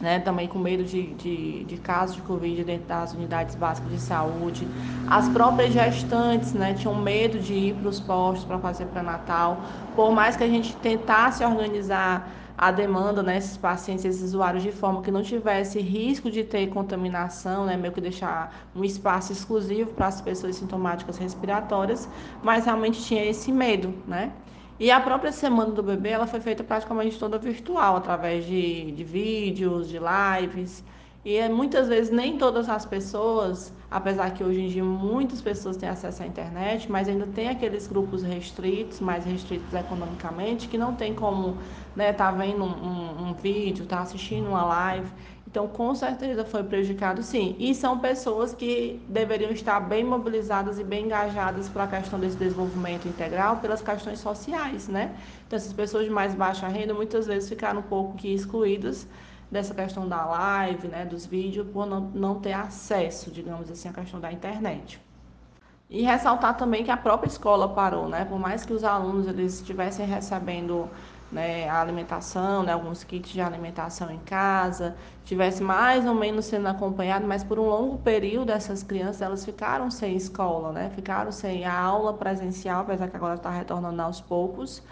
né, 0.00 0.20
também 0.20 0.46
com 0.46 0.58
medo 0.58 0.84
de, 0.84 1.14
de, 1.14 1.64
de, 1.64 1.76
casos 1.78 2.16
de 2.16 2.22
Covid 2.22 2.64
dentro 2.64 2.86
das 2.86 3.14
unidades 3.14 3.54
básicas 3.54 3.90
de 3.90 3.98
saúde. 3.98 4.68
As 5.08 5.28
próprias 5.30 5.72
gestantes 5.72 6.52
né, 6.52 6.74
tinham 6.74 6.94
medo 6.94 7.38
de 7.38 7.54
ir 7.54 7.74
para 7.76 7.88
os 7.88 7.98
postos 7.98 8.44
para 8.44 8.58
fazer 8.58 8.86
pré-natal. 8.86 9.58
Por 9.94 10.12
mais 10.12 10.36
que 10.36 10.44
a 10.44 10.48
gente 10.48 10.76
tentasse 10.76 11.42
organizar 11.42 12.30
a 12.58 12.70
demanda 12.70 13.22
nesses 13.22 13.54
né, 13.54 13.58
pacientes, 13.60 14.04
esses 14.04 14.22
usuários, 14.22 14.62
de 14.62 14.72
forma 14.72 15.02
que 15.02 15.10
não 15.10 15.22
tivesse 15.22 15.78
risco 15.80 16.30
de 16.30 16.42
ter 16.42 16.68
contaminação, 16.68 17.66
né, 17.66 17.76
meio 17.76 17.92
que 17.92 18.00
deixar 18.00 18.54
um 18.74 18.84
espaço 18.84 19.32
exclusivo 19.32 19.90
para 19.92 20.06
as 20.06 20.20
pessoas 20.20 20.56
sintomáticas 20.56 21.18
respiratórias, 21.18 22.08
mas 22.42 22.64
realmente 22.64 23.02
tinha 23.02 23.24
esse 23.24 23.52
medo, 23.52 23.94
né? 24.06 24.32
E 24.78 24.90
a 24.90 25.00
própria 25.00 25.32
semana 25.32 25.72
do 25.72 25.82
bebê, 25.82 26.10
ela 26.10 26.26
foi 26.26 26.38
feita 26.38 26.62
praticamente 26.62 27.18
toda 27.18 27.38
virtual, 27.38 27.96
através 27.96 28.44
de, 28.44 28.92
de 28.92 29.04
vídeos, 29.04 29.88
de 29.88 29.98
lives. 29.98 30.84
E 31.24 31.36
é, 31.36 31.48
muitas 31.48 31.88
vezes 31.88 32.12
nem 32.12 32.36
todas 32.36 32.68
as 32.68 32.84
pessoas, 32.84 33.72
apesar 33.90 34.32
que 34.32 34.44
hoje 34.44 34.60
em 34.60 34.68
dia 34.68 34.84
muitas 34.84 35.40
pessoas 35.40 35.76
têm 35.76 35.88
acesso 35.88 36.22
à 36.22 36.26
internet, 36.26 36.92
mas 36.92 37.08
ainda 37.08 37.26
tem 37.26 37.48
aqueles 37.48 37.86
grupos 37.88 38.22
restritos, 38.22 39.00
mais 39.00 39.24
restritos 39.24 39.72
economicamente, 39.74 40.68
que 40.68 40.76
não 40.78 40.94
tem 40.94 41.14
como 41.14 41.56
estar 41.90 41.96
né, 41.96 42.12
tá 42.12 42.30
vendo 42.30 42.62
um, 42.62 42.68
um, 42.68 43.28
um 43.28 43.34
vídeo, 43.34 43.84
estar 43.84 43.96
tá 43.96 44.02
assistindo 44.02 44.46
uma 44.46 44.64
live. 44.64 45.08
Então, 45.46 45.68
com 45.68 45.94
certeza 45.94 46.44
foi 46.44 46.64
prejudicado 46.64 47.22
sim. 47.22 47.54
E 47.58 47.74
são 47.74 47.98
pessoas 47.98 48.52
que 48.52 49.00
deveriam 49.08 49.50
estar 49.50 49.78
bem 49.80 50.04
mobilizadas 50.04 50.78
e 50.78 50.84
bem 50.84 51.06
engajadas 51.06 51.68
para 51.68 51.84
a 51.84 51.86
questão 51.86 52.18
desse 52.18 52.36
desenvolvimento 52.36 53.06
integral, 53.06 53.58
pelas 53.58 53.80
questões 53.80 54.18
sociais, 54.18 54.88
né? 54.88 55.14
Então, 55.46 55.56
essas 55.56 55.72
pessoas 55.72 56.04
de 56.04 56.10
mais 56.10 56.34
baixa 56.34 56.66
renda 56.66 56.92
muitas 56.92 57.26
vezes 57.26 57.48
ficaram 57.48 57.80
um 57.80 57.84
pouco 57.84 58.16
que 58.16 58.34
excluídas 58.34 59.06
dessa 59.50 59.72
questão 59.72 60.08
da 60.08 60.26
live, 60.26 60.88
né, 60.88 61.04
dos 61.04 61.24
vídeos, 61.24 61.68
por 61.68 61.86
não, 61.86 62.00
não 62.00 62.40
ter 62.40 62.52
acesso, 62.52 63.30
digamos 63.30 63.70
assim, 63.70 63.88
à 63.88 63.92
questão 63.92 64.18
da 64.18 64.32
internet. 64.32 65.00
E 65.88 66.02
ressaltar 66.02 66.56
também 66.56 66.82
que 66.82 66.90
a 66.90 66.96
própria 66.96 67.28
escola 67.28 67.68
parou, 67.68 68.08
né? 68.08 68.24
Por 68.24 68.40
mais 68.40 68.64
que 68.64 68.72
os 68.72 68.82
alunos 68.82 69.28
eles 69.28 69.60
estivessem 69.60 70.04
recebendo 70.04 70.90
né, 71.30 71.68
a 71.68 71.80
alimentação, 71.80 72.62
né, 72.62 72.72
alguns 72.72 73.02
kits 73.02 73.30
de 73.32 73.40
alimentação 73.40 74.10
em 74.10 74.18
casa, 74.18 74.96
tivesse 75.24 75.62
mais 75.62 76.06
ou 76.06 76.14
menos 76.14 76.46
sendo 76.46 76.68
acompanhado, 76.68 77.26
mas 77.26 77.42
por 77.42 77.58
um 77.58 77.68
longo 77.68 77.98
período 77.98 78.50
essas 78.50 78.82
crianças 78.82 79.22
elas 79.22 79.44
ficaram 79.44 79.90
sem 79.90 80.16
escola, 80.16 80.72
né, 80.72 80.90
ficaram 80.94 81.32
sem 81.32 81.64
a 81.64 81.78
aula 81.78 82.14
presencial, 82.14 82.82
apesar 82.82 83.08
que 83.08 83.16
agora 83.16 83.34
está 83.34 83.50
retornando 83.50 84.00
aos 84.00 84.20
poucos. 84.20 84.82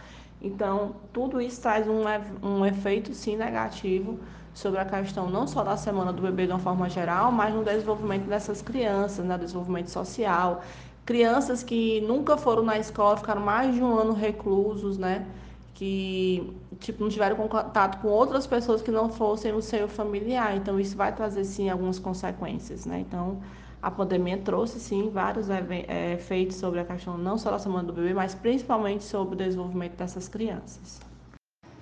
Então, 0.43 0.97
tudo 1.13 1.41
isso 1.41 1.63
traz 1.63 1.87
um, 1.89 2.03
um 2.43 2.67
efeito 2.67 3.15
sim 3.15 3.37
negativo 3.37 4.19
sobre 4.53 4.79
a 4.79 4.85
questão 4.85 5.29
não 5.29 5.47
só 5.47 5.65
da 5.65 5.77
semana 5.77 6.13
do 6.13 6.23
bebê 6.23 6.47
de 6.47 6.53
uma 6.53 6.59
forma 6.59 6.89
geral, 6.89 7.33
mas 7.33 7.55
no 7.55 7.65
desenvolvimento 7.65 8.27
dessas 8.27 8.63
crianças, 8.63 9.19
no 9.19 9.31
né, 9.31 9.39
desenvolvimento 9.39 9.89
social. 9.89 10.63
Crianças 11.05 11.63
que 11.63 12.01
nunca 12.03 12.37
foram 12.37 12.63
na 12.63 12.79
escola, 12.79 13.17
ficaram 13.17 13.43
mais 13.43 13.75
de 13.75 13.83
um 13.83 13.99
ano 13.99 14.13
reclusos, 14.13 14.97
né? 14.97 15.27
Que 15.75 16.57
tipo 16.79 17.03
não 17.03 17.11
tiveram 17.11 17.37
contato 17.37 18.01
com 18.01 18.09
outras 18.09 18.47
pessoas 18.47 18.81
que 18.81 18.91
não 18.91 19.11
fossem 19.11 19.53
o 19.53 19.61
seu 19.61 19.89
familiar. 19.89 20.57
Então 20.57 20.79
isso 20.79 20.97
vai 20.97 21.13
trazer 21.15 21.45
sim 21.45 21.69
algumas 21.69 21.99
consequências, 21.99 22.87
né? 22.87 23.01
Então 23.01 23.41
a 23.83 23.91
pandemia 23.91 24.39
trouxe 24.39 24.81
sim 24.81 25.11
vários 25.11 25.51
é, 25.51 26.15
efeitos 26.15 26.57
sobre 26.57 26.81
a 26.81 26.85
questão 26.85 27.19
não 27.19 27.37
só 27.37 27.51
da 27.51 27.59
semana 27.59 27.83
do 27.83 27.93
bebê, 27.93 28.15
mas 28.15 28.35
principalmente 28.35 29.05
sobre 29.05 29.35
o 29.35 29.37
desenvolvimento 29.37 29.97
dessas 29.97 30.29
crianças. 30.29 31.01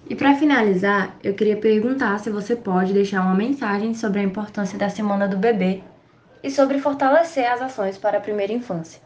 E 0.09 0.17
para 0.17 0.35
finalizar, 0.35 1.17
eu 1.23 1.35
queria 1.35 1.57
perguntar 1.57 2.19
se 2.19 2.29
você 2.29 2.57
pode 2.57 2.93
deixar 2.93 3.23
uma 3.23 3.37
mensagem 3.37 3.95
sobre 3.95 4.19
a 4.19 4.23
importância 4.23 4.77
da 4.77 4.89
semana 4.89 5.29
do 5.29 5.37
bebê 5.37 5.83
e 6.43 6.51
sobre 6.51 6.81
fortalecer 6.81 7.51
as 7.51 7.63
ações 7.63 7.97
para 7.97 8.19
a 8.19 8.21
primeira 8.21 8.53
infância. 8.53 9.01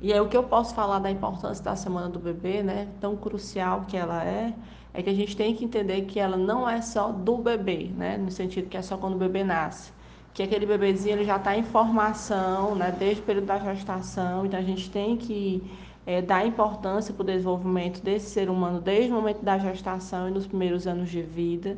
E 0.00 0.12
aí 0.12 0.20
o 0.20 0.28
que 0.28 0.36
eu 0.36 0.42
posso 0.42 0.74
falar 0.74 0.98
da 0.98 1.10
importância 1.10 1.64
da 1.64 1.74
semana 1.74 2.08
do 2.08 2.18
bebê, 2.18 2.62
né, 2.62 2.88
tão 3.00 3.16
crucial 3.16 3.84
que 3.88 3.96
ela 3.96 4.22
é, 4.24 4.52
é 4.92 5.02
que 5.02 5.08
a 5.08 5.14
gente 5.14 5.36
tem 5.36 5.54
que 5.54 5.64
entender 5.64 6.02
que 6.02 6.20
ela 6.20 6.36
não 6.36 6.68
é 6.68 6.82
só 6.82 7.10
do 7.10 7.38
bebê, 7.38 7.90
né, 7.96 8.16
no 8.18 8.30
sentido 8.30 8.68
que 8.68 8.76
é 8.76 8.82
só 8.82 8.96
quando 8.98 9.14
o 9.14 9.18
bebê 9.18 9.42
nasce, 9.42 9.92
que 10.34 10.42
aquele 10.42 10.66
bebezinho 10.66 11.16
ele 11.16 11.24
já 11.24 11.36
está 11.36 11.56
em 11.56 11.62
formação, 11.62 12.74
né, 12.74 12.94
desde 12.96 13.22
o 13.22 13.24
período 13.24 13.46
da 13.46 13.58
gestação, 13.58 14.44
então 14.44 14.60
a 14.60 14.62
gente 14.62 14.90
tem 14.90 15.16
que 15.16 15.62
é, 16.04 16.20
dar 16.20 16.46
importância 16.46 17.12
para 17.12 17.22
o 17.22 17.26
desenvolvimento 17.26 18.02
desse 18.02 18.30
ser 18.30 18.50
humano 18.50 18.80
desde 18.80 19.10
o 19.10 19.14
momento 19.14 19.42
da 19.42 19.58
gestação 19.58 20.28
e 20.28 20.30
nos 20.30 20.46
primeiros 20.46 20.86
anos 20.86 21.10
de 21.10 21.22
vida, 21.22 21.76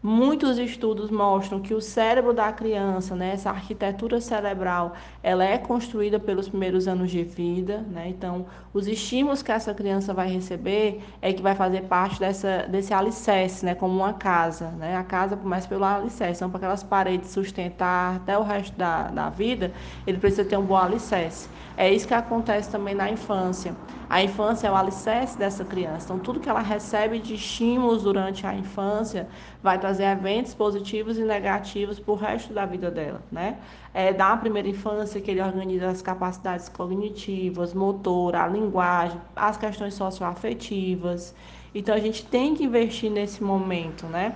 Muitos 0.00 0.58
estudos 0.58 1.10
mostram 1.10 1.60
que 1.60 1.74
o 1.74 1.80
cérebro 1.80 2.32
da 2.32 2.52
criança, 2.52 3.16
né, 3.16 3.32
essa 3.32 3.50
arquitetura 3.50 4.20
cerebral, 4.20 4.94
ela 5.20 5.44
é 5.44 5.58
construída 5.58 6.20
pelos 6.20 6.48
primeiros 6.48 6.86
anos 6.86 7.10
de 7.10 7.24
vida, 7.24 7.80
né? 7.90 8.08
Então, 8.08 8.46
os 8.72 8.86
estímulos 8.86 9.42
que 9.42 9.50
essa 9.50 9.74
criança 9.74 10.14
vai 10.14 10.28
receber 10.30 11.02
é 11.20 11.32
que 11.32 11.42
vai 11.42 11.56
fazer 11.56 11.82
parte 11.88 12.20
dessa, 12.20 12.68
desse 12.68 12.94
alicerce, 12.94 13.64
né, 13.66 13.74
como 13.74 13.92
uma 13.96 14.12
casa, 14.12 14.70
né? 14.70 14.96
A 14.96 15.02
casa 15.02 15.36
começa 15.36 15.66
pelo 15.68 15.84
alicerce, 15.84 16.38
então 16.38 16.50
para 16.50 16.58
aquelas 16.58 16.84
paredes 16.84 17.30
sustentar 17.30 18.16
até 18.16 18.38
o 18.38 18.44
resto 18.44 18.76
da, 18.78 19.10
da 19.10 19.28
vida, 19.30 19.74
ele 20.06 20.18
precisa 20.18 20.44
ter 20.44 20.56
um 20.56 20.64
bom 20.64 20.76
alicerce. 20.76 21.50
É 21.76 21.92
isso 21.92 22.06
que 22.06 22.14
acontece 22.14 22.70
também 22.70 22.94
na 22.94 23.10
infância. 23.10 23.76
A 24.08 24.22
infância 24.22 24.66
é 24.68 24.70
o 24.70 24.76
alicerce 24.76 25.36
dessa 25.36 25.64
criança. 25.64 26.06
Então, 26.06 26.18
tudo 26.20 26.40
que 26.40 26.48
ela 26.48 26.62
recebe 26.62 27.18
de 27.18 27.34
estímulos 27.34 28.02
durante 28.04 28.46
a 28.46 28.54
infância 28.54 29.28
vai 29.62 29.78
trazer 29.88 30.04
eventos 30.04 30.52
positivos 30.52 31.16
e 31.18 31.22
negativos 31.22 31.98
para 31.98 32.12
o 32.12 32.14
resto 32.14 32.52
da 32.52 32.66
vida 32.66 32.90
dela, 32.90 33.22
né? 33.32 33.56
É 33.94 34.12
da 34.12 34.36
primeira 34.36 34.68
infância 34.68 35.18
que 35.18 35.30
ele 35.30 35.40
organiza 35.40 35.88
as 35.88 36.02
capacidades 36.02 36.68
cognitivas, 36.68 37.72
motora, 37.72 38.42
a 38.42 38.46
linguagem, 38.46 39.18
as 39.34 39.56
questões 39.56 39.94
socioafetivas. 39.94 41.34
Então, 41.74 41.94
a 41.94 41.98
gente 41.98 42.24
tem 42.26 42.54
que 42.54 42.64
investir 42.64 43.10
nesse 43.10 43.42
momento, 43.42 44.06
né? 44.06 44.34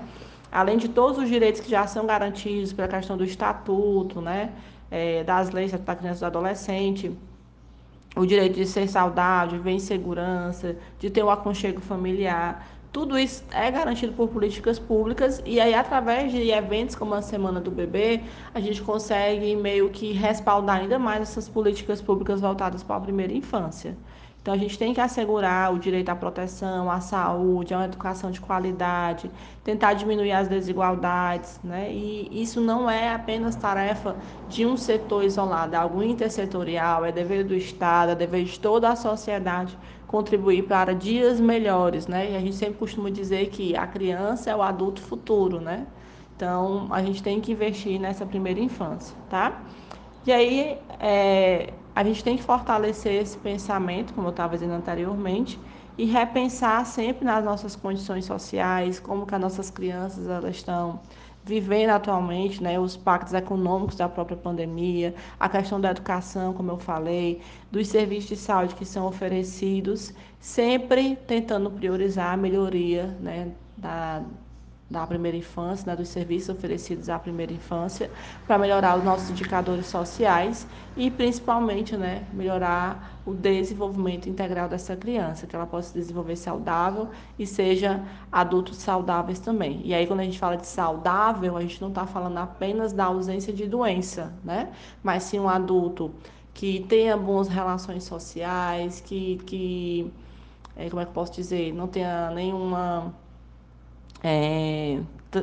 Além 0.51 0.79
de 0.79 0.89
todos 0.89 1.19
os 1.19 1.29
direitos 1.29 1.61
que 1.61 1.71
já 1.71 1.87
são 1.87 2.07
garantidos 2.07 2.73
pela 2.73 2.89
questão 2.89 3.17
do 3.17 3.25
estatuto, 3.25 4.23
né? 4.23 4.53
É, 4.91 5.23
das 5.25 5.51
leis 5.51 5.73
da 5.73 5.95
criança 5.95 6.19
e 6.19 6.21
do 6.21 6.27
adolescente, 6.27 7.13
o 8.17 8.25
direito 8.25 8.55
de 8.55 8.67
ser 8.67 8.89
saudável, 8.89 9.51
de 9.51 9.57
viver 9.59 9.73
em 9.73 9.79
segurança, 9.79 10.77
de 10.99 11.11
ter 11.11 11.23
um 11.23 11.31
aconchego 11.31 11.81
familiar. 11.81 12.67
Tudo 12.93 13.19
isso 13.19 13.43
é 13.51 13.71
garantido 13.71 14.13
por 14.13 14.29
políticas 14.29 14.79
públicas 14.79 15.43
e 15.47 15.59
aí 15.59 15.73
através 15.75 16.31
de 16.31 16.51
eventos 16.51 16.95
como 16.95 17.15
a 17.15 17.23
Semana 17.23 17.59
do 17.59 17.71
Bebê, 17.71 18.23
a 18.53 18.61
gente 18.61 18.83
consegue 18.83 19.57
meio 19.57 19.89
que 19.91 20.13
respaldar 20.13 20.81
ainda 20.81 20.99
mais 20.99 21.23
essas 21.23 21.49
políticas 21.49 22.03
públicas 22.03 22.41
voltadas 22.43 22.83
para 22.83 22.97
a 22.97 23.01
primeira 23.01 23.33
infância. 23.33 23.97
Então, 24.43 24.53
a 24.53 24.57
gente 24.59 24.77
tem 24.77 24.93
que 24.93 25.01
assegurar 25.01 25.73
o 25.73 25.79
direito 25.79 26.09
à 26.09 26.17
proteção, 26.17 26.91
à 26.91 27.01
saúde, 27.01 27.73
a 27.73 27.79
uma 27.79 27.85
educação 27.85 28.29
de 28.31 28.41
qualidade, 28.41 29.31
tentar 29.63 29.95
diminuir 29.95 30.33
as 30.33 30.49
desigualdades, 30.49 31.61
né? 31.63 31.93
E 31.93 32.43
isso 32.43 32.61
não 32.61 32.91
é 32.91 33.15
apenas 33.15 33.55
tarefa 33.55 34.17
de 34.49 34.67
um 34.67 34.77
setor 34.77 35.23
isolado, 35.23 35.77
é 35.77 35.79
algo 35.79 36.03
intersetorial, 36.03 37.05
é 37.05 37.13
dever 37.13 37.45
do 37.45 37.55
Estado, 37.55 38.11
é 38.13 38.15
dever 38.17 38.45
de 38.45 38.59
toda 38.59 38.91
a 38.91 38.97
sociedade 38.97 39.79
contribuir 40.12 40.64
para 40.64 40.95
dias 40.95 41.40
melhores, 41.40 42.07
né? 42.07 42.33
E 42.33 42.37
a 42.37 42.40
gente 42.40 42.54
sempre 42.54 42.75
costuma 42.75 43.11
dizer 43.11 43.49
que 43.49 43.75
a 43.75 43.87
criança 43.87 44.50
é 44.50 44.54
o 44.54 44.61
adulto 44.62 45.00
futuro, 45.00 45.59
né? 45.59 45.87
Então, 46.37 46.87
a 46.90 47.02
gente 47.02 47.23
tem 47.23 47.40
que 47.40 47.52
investir 47.52 47.99
nessa 47.99 48.26
primeira 48.26 48.61
infância, 48.61 49.16
tá? 49.31 49.62
E 50.26 50.31
aí, 50.31 50.78
é, 51.00 51.73
a 51.95 52.04
gente 52.04 52.23
tem 52.23 52.37
que 52.37 52.42
fortalecer 52.42 53.23
esse 53.23 53.38
pensamento, 53.38 54.12
como 54.12 54.26
eu 54.26 54.33
estava 54.33 54.52
dizendo 54.54 54.75
anteriormente, 54.75 55.59
e 55.97 56.04
repensar 56.04 56.85
sempre 56.85 57.25
nas 57.25 57.42
nossas 57.42 57.75
condições 57.75 58.26
sociais, 58.26 59.00
como 59.00 59.25
que 59.26 59.35
as 59.35 59.40
nossas 59.40 59.71
crianças 59.71 60.28
elas 60.28 60.57
estão 60.57 61.00
vivendo 61.45 61.91
atualmente, 61.91 62.63
né, 62.63 62.79
os 62.79 62.97
pactos 62.97 63.35
econômicos 63.35 63.97
da 63.97 64.09
própria 64.09 64.37
pandemia, 64.37 65.15
a 65.39 65.49
questão 65.49 65.81
da 65.81 65.91
educação, 65.91 66.53
como 66.53 66.71
eu 66.71 66.79
falei, 66.79 67.41
dos 67.71 67.89
serviços 67.89 68.29
de 68.31 68.37
saúde 68.37 68.75
que 68.75 68.85
são 68.85 69.07
oferecidos, 69.07 70.15
sempre 70.41 71.17
tentando 71.27 71.71
priorizar 71.71 72.35
a 72.35 72.37
melhoria 72.37 73.07
né, 73.21 73.53
da, 73.77 74.23
da 74.93 75.07
primeira 75.07 75.37
infância, 75.37 75.87
né, 75.87 75.97
dos 75.97 76.09
serviços 76.09 76.51
oferecidos 76.51 77.09
à 77.09 77.19
primeira 77.19 77.53
infância, 77.53 78.11
para 78.47 78.59
melhorar 78.59 78.99
os 78.99 79.05
nossos 79.05 79.31
indicadores 79.31 79.87
sociais 79.87 80.67
e 80.97 81.11
principalmente 81.11 81.97
né, 81.97 82.25
melhorar 82.33 83.21
o 83.25 83.33
desenvolvimento 83.33 84.29
integral 84.29 84.69
dessa 84.69 84.95
criança, 84.95 85.47
que 85.47 85.57
ela 85.57 85.67
possa 85.67 85.89
se 85.89 85.95
desenvolver 85.95 86.37
saudável 86.37 87.09
e 87.39 87.47
seja 87.47 88.03
adultos 88.31 88.77
saudáveis 88.77 89.39
também. 89.39 89.81
E 89.85 89.95
aí, 89.95 90.07
quando 90.07 90.21
a 90.21 90.25
gente 90.25 90.39
fala 90.39 90.57
de 90.57 90.67
saudável, 90.67 91.57
a 91.57 91.63
gente 91.63 91.81
não 91.81 91.89
está 91.89 92.07
falando 92.07 92.37
apenas 92.39 92.93
da 92.93 93.07
ausência 93.07 93.53
de 93.53 93.67
doença, 93.67 94.33
né? 94.45 94.73
Mas 95.03 95.23
sim 95.25 95.41
um 95.41 95.49
adulto 95.49 96.13
que 96.53 96.81
tenha 96.89 97.17
boas 97.17 97.49
relações 97.49 98.05
sociais, 98.05 99.01
que, 99.01 99.39
que 99.47 100.13
é, 100.77 100.89
como 100.89 101.01
é 101.01 101.05
que 101.05 101.11
eu 101.11 101.15
posso 101.15 101.33
dizer, 101.33 101.73
não 101.73 101.87
tenha 101.87 102.31
nenhuma 102.31 103.15
é, 104.23 104.99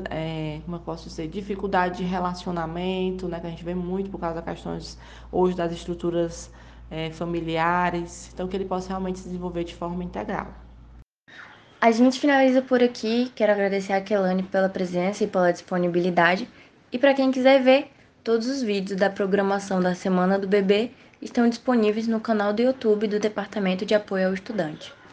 é, 0.09 0.59
como 0.63 0.77
eu 0.77 0.81
posso 0.81 1.09
dizer, 1.09 1.27
dificuldade 1.27 1.97
de 1.97 2.03
relacionamento, 2.03 3.27
né, 3.27 3.39
que 3.39 3.47
a 3.47 3.49
gente 3.49 3.63
vê 3.63 3.75
muito 3.75 4.09
por 4.09 4.19
causa 4.19 4.41
das 4.41 4.45
questões 4.45 4.97
hoje 5.31 5.55
das 5.55 5.71
estruturas 5.71 6.51
é, 6.89 7.11
familiares, 7.11 8.31
então 8.33 8.47
que 8.47 8.55
ele 8.55 8.65
possa 8.65 8.89
realmente 8.89 9.19
se 9.19 9.25
desenvolver 9.25 9.63
de 9.63 9.75
forma 9.75 10.03
integral. 10.03 10.47
A 11.81 11.91
gente 11.91 12.19
finaliza 12.19 12.61
por 12.61 12.83
aqui. 12.83 13.31
Quero 13.33 13.53
agradecer 13.53 13.93
a 13.93 14.01
Kelane 14.01 14.43
pela 14.43 14.67
presença 14.67 15.23
e 15.23 15.27
pela 15.27 15.51
disponibilidade. 15.53 16.45
E 16.91 16.99
para 16.99 17.13
quem 17.13 17.31
quiser 17.31 17.63
ver, 17.63 17.89
todos 18.21 18.47
os 18.47 18.61
vídeos 18.61 18.99
da 18.99 19.09
programação 19.09 19.79
da 19.79 19.95
Semana 19.95 20.37
do 20.37 20.45
Bebê 20.45 20.91
estão 21.21 21.47
disponíveis 21.47 22.05
no 22.05 22.19
canal 22.19 22.51
do 22.51 22.61
YouTube 22.61 23.07
do 23.07 23.17
Departamento 23.17 23.85
de 23.85 23.95
Apoio 23.95 24.27
ao 24.27 24.33
Estudante. 24.33 24.93